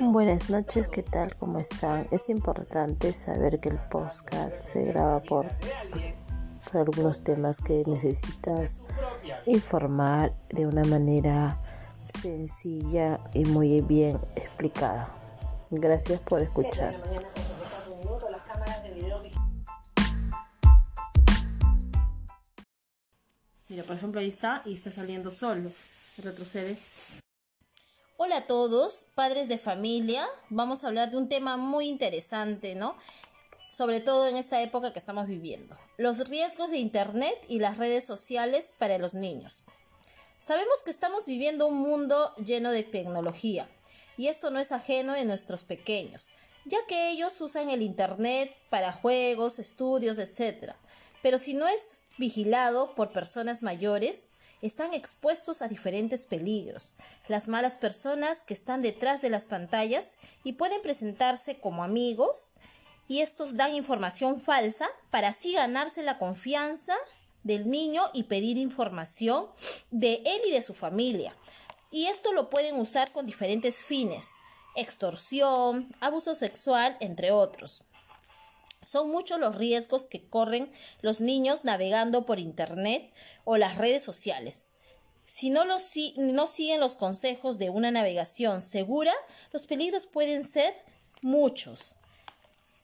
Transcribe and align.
Buenas 0.00 0.48
noches, 0.48 0.86
¿qué 0.86 1.02
tal? 1.02 1.34
¿Cómo 1.34 1.58
están? 1.58 2.06
Es 2.12 2.28
importante 2.28 3.12
saber 3.12 3.58
que 3.58 3.68
el 3.70 3.78
podcast 3.78 4.60
se 4.60 4.84
graba 4.84 5.20
por, 5.20 5.46
por 6.64 6.76
algunos 6.80 7.24
temas 7.24 7.60
que 7.60 7.82
necesitas 7.84 8.82
informar 9.46 10.32
de 10.50 10.68
una 10.68 10.84
manera 10.84 11.60
sencilla 12.04 13.18
y 13.34 13.44
muy 13.44 13.80
bien 13.80 14.16
explicada. 14.36 15.08
Gracias 15.72 16.20
por 16.20 16.42
escuchar. 16.42 16.94
Mira, 23.68 23.82
por 23.82 23.96
ejemplo, 23.96 24.20
ahí 24.20 24.28
está 24.28 24.62
y 24.64 24.74
está 24.74 24.92
saliendo 24.92 25.32
solo. 25.32 25.68
Retrocede. 26.22 26.76
Hola 28.20 28.38
a 28.38 28.46
todos, 28.48 29.06
padres 29.14 29.48
de 29.48 29.58
familia. 29.58 30.26
Vamos 30.50 30.82
a 30.82 30.88
hablar 30.88 31.12
de 31.12 31.16
un 31.18 31.28
tema 31.28 31.56
muy 31.56 31.86
interesante, 31.86 32.74
¿no? 32.74 32.96
Sobre 33.70 34.00
todo 34.00 34.26
en 34.26 34.36
esta 34.36 34.60
época 34.60 34.92
que 34.92 34.98
estamos 34.98 35.28
viviendo. 35.28 35.76
Los 35.98 36.28
riesgos 36.28 36.72
de 36.72 36.78
Internet 36.78 37.38
y 37.46 37.60
las 37.60 37.78
redes 37.78 38.04
sociales 38.04 38.74
para 38.76 38.98
los 38.98 39.14
niños. 39.14 39.62
Sabemos 40.36 40.82
que 40.84 40.90
estamos 40.90 41.26
viviendo 41.26 41.68
un 41.68 41.78
mundo 41.78 42.34
lleno 42.44 42.72
de 42.72 42.82
tecnología 42.82 43.68
y 44.16 44.26
esto 44.26 44.50
no 44.50 44.58
es 44.58 44.72
ajeno 44.72 45.14
en 45.14 45.28
nuestros 45.28 45.62
pequeños, 45.62 46.32
ya 46.64 46.78
que 46.88 47.10
ellos 47.10 47.40
usan 47.40 47.70
el 47.70 47.82
Internet 47.82 48.52
para 48.68 48.92
juegos, 48.92 49.60
estudios, 49.60 50.18
etc. 50.18 50.72
Pero 51.22 51.38
si 51.38 51.54
no 51.54 51.68
es 51.68 51.98
vigilado 52.18 52.96
por 52.96 53.12
personas 53.12 53.62
mayores, 53.62 54.26
están 54.62 54.94
expuestos 54.94 55.62
a 55.62 55.68
diferentes 55.68 56.26
peligros. 56.26 56.92
Las 57.28 57.48
malas 57.48 57.78
personas 57.78 58.42
que 58.42 58.54
están 58.54 58.82
detrás 58.82 59.22
de 59.22 59.30
las 59.30 59.46
pantallas 59.46 60.16
y 60.44 60.54
pueden 60.54 60.82
presentarse 60.82 61.58
como 61.58 61.84
amigos 61.84 62.52
y 63.08 63.20
estos 63.20 63.56
dan 63.56 63.74
información 63.74 64.40
falsa 64.40 64.88
para 65.10 65.28
así 65.28 65.54
ganarse 65.54 66.02
la 66.02 66.18
confianza 66.18 66.94
del 67.42 67.70
niño 67.70 68.02
y 68.12 68.24
pedir 68.24 68.58
información 68.58 69.46
de 69.90 70.14
él 70.24 70.40
y 70.48 70.52
de 70.52 70.62
su 70.62 70.74
familia. 70.74 71.34
Y 71.90 72.06
esto 72.06 72.32
lo 72.32 72.50
pueden 72.50 72.76
usar 72.76 73.10
con 73.12 73.24
diferentes 73.24 73.82
fines, 73.82 74.32
extorsión, 74.76 75.88
abuso 76.00 76.34
sexual, 76.34 76.96
entre 77.00 77.30
otros. 77.30 77.84
Son 78.80 79.10
muchos 79.10 79.40
los 79.40 79.56
riesgos 79.56 80.06
que 80.06 80.28
corren 80.28 80.70
los 81.00 81.20
niños 81.20 81.64
navegando 81.64 82.26
por 82.26 82.38
Internet 82.38 83.12
o 83.44 83.56
las 83.56 83.76
redes 83.76 84.02
sociales. 84.02 84.64
Si 85.24 85.50
no, 85.50 85.64
los, 85.64 85.90
no 86.16 86.46
siguen 86.46 86.80
los 86.80 86.94
consejos 86.94 87.58
de 87.58 87.70
una 87.70 87.90
navegación 87.90 88.62
segura, 88.62 89.12
los 89.52 89.66
peligros 89.66 90.06
pueden 90.06 90.42
ser 90.44 90.74
muchos. 91.22 91.96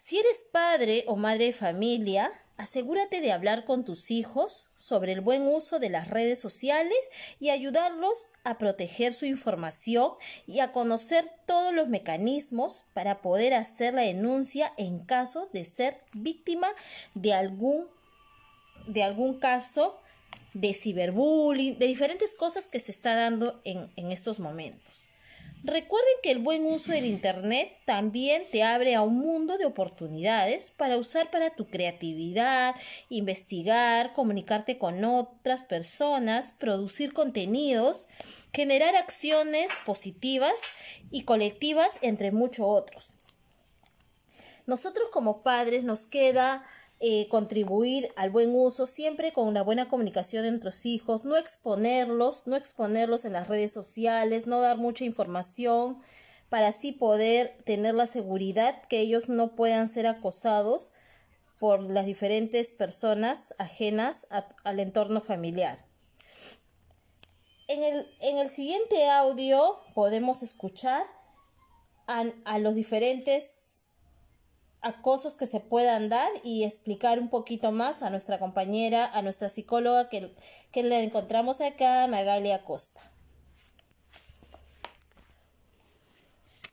Si 0.00 0.16
eres 0.16 0.46
padre 0.52 1.02
o 1.08 1.16
madre 1.16 1.46
de 1.46 1.52
familia, 1.52 2.30
asegúrate 2.56 3.20
de 3.20 3.32
hablar 3.32 3.64
con 3.64 3.84
tus 3.84 4.12
hijos 4.12 4.68
sobre 4.76 5.10
el 5.10 5.20
buen 5.20 5.42
uso 5.48 5.80
de 5.80 5.90
las 5.90 6.08
redes 6.08 6.38
sociales 6.38 7.10
y 7.40 7.50
ayudarlos 7.50 8.30
a 8.44 8.58
proteger 8.58 9.12
su 9.12 9.26
información 9.26 10.12
y 10.46 10.60
a 10.60 10.70
conocer 10.70 11.24
todos 11.46 11.74
los 11.74 11.88
mecanismos 11.88 12.84
para 12.94 13.22
poder 13.22 13.54
hacer 13.54 13.92
la 13.92 14.02
denuncia 14.02 14.72
en 14.76 15.00
caso 15.00 15.50
de 15.52 15.64
ser 15.64 16.00
víctima 16.14 16.68
de 17.14 17.34
algún, 17.34 17.88
de 18.86 19.02
algún 19.02 19.40
caso 19.40 19.98
de 20.54 20.74
ciberbullying, 20.74 21.76
de 21.76 21.88
diferentes 21.88 22.34
cosas 22.34 22.68
que 22.68 22.78
se 22.78 22.92
está 22.92 23.16
dando 23.16 23.60
en, 23.64 23.90
en 23.96 24.12
estos 24.12 24.38
momentos. 24.38 25.07
Recuerden 25.64 26.14
que 26.22 26.30
el 26.30 26.38
buen 26.38 26.64
uso 26.64 26.92
del 26.92 27.04
Internet 27.04 27.72
también 27.84 28.44
te 28.50 28.62
abre 28.62 28.94
a 28.94 29.02
un 29.02 29.18
mundo 29.18 29.58
de 29.58 29.66
oportunidades 29.66 30.70
para 30.70 30.96
usar 30.96 31.30
para 31.30 31.50
tu 31.50 31.68
creatividad, 31.68 32.76
investigar, 33.08 34.12
comunicarte 34.12 34.78
con 34.78 35.04
otras 35.04 35.62
personas, 35.62 36.52
producir 36.52 37.12
contenidos, 37.12 38.06
generar 38.52 38.94
acciones 38.94 39.70
positivas 39.84 40.54
y 41.10 41.24
colectivas, 41.24 41.98
entre 42.02 42.30
muchos 42.30 42.66
otros. 42.68 43.16
Nosotros 44.66 45.08
como 45.10 45.42
padres 45.42 45.82
nos 45.82 46.06
queda 46.06 46.64
eh, 47.00 47.28
contribuir 47.28 48.12
al 48.16 48.30
buen 48.30 48.52
uso, 48.56 48.86
siempre 48.86 49.32
con 49.32 49.46
una 49.46 49.62
buena 49.62 49.88
comunicación 49.88 50.44
entre 50.44 50.66
los 50.66 50.84
hijos, 50.84 51.24
no 51.24 51.36
exponerlos, 51.36 52.48
no 52.48 52.56
exponerlos 52.56 53.24
en 53.24 53.34
las 53.34 53.46
redes 53.46 53.72
sociales, 53.72 54.48
no 54.48 54.60
dar 54.60 54.78
mucha 54.78 55.04
información 55.04 56.00
para 56.48 56.68
así 56.68 56.90
poder 56.90 57.56
tener 57.64 57.94
la 57.94 58.06
seguridad 58.06 58.82
que 58.88 58.98
ellos 58.98 59.28
no 59.28 59.54
puedan 59.54 59.86
ser 59.86 60.08
acosados 60.08 60.92
por 61.60 61.80
las 61.80 62.04
diferentes 62.04 62.72
personas 62.72 63.54
ajenas 63.58 64.26
al 64.64 64.80
entorno 64.80 65.20
familiar. 65.20 65.84
En 67.68 67.84
el, 67.84 68.06
en 68.22 68.38
el, 68.38 68.48
siguiente 68.48 69.08
audio 69.08 69.76
podemos 69.94 70.42
escuchar 70.42 71.04
a, 72.08 72.24
a 72.44 72.58
los 72.58 72.74
diferentes 72.74 73.77
acosos 74.80 75.36
que 75.36 75.46
se 75.46 75.60
puedan 75.60 76.08
dar 76.08 76.28
y 76.44 76.64
explicar 76.64 77.18
un 77.18 77.28
poquito 77.28 77.72
más 77.72 78.02
a 78.02 78.10
nuestra 78.10 78.38
compañera, 78.38 79.06
a 79.06 79.22
nuestra 79.22 79.48
psicóloga 79.48 80.08
que, 80.08 80.34
que 80.72 80.80
encontramos 80.80 81.60
acá, 81.60 82.06
Magalia 82.06 82.64
Costa. 82.64 83.00